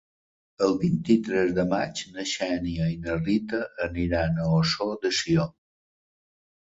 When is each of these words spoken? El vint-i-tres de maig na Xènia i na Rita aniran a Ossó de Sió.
El 0.67 0.71
vint-i-tres 0.83 1.51
de 1.57 1.65
maig 1.73 2.01
na 2.15 2.25
Xènia 2.31 2.87
i 2.95 2.97
na 3.03 3.17
Rita 3.21 3.59
aniran 3.89 4.41
a 4.41 4.49
Ossó 4.63 4.89
de 5.05 5.13
Sió. 5.19 5.47